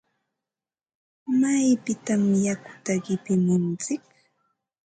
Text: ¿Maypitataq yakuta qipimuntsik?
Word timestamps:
¿Maypitataq 1.39 2.21
yakuta 2.45 2.93
qipimuntsik? 3.05 4.03